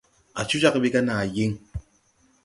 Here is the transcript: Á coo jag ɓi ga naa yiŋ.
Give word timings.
Á 0.39 0.41
coo 0.49 0.61
jag 0.63 0.75
ɓi 0.81 0.89
ga 0.93 1.01
naa 1.03 1.23
yiŋ. 1.35 1.51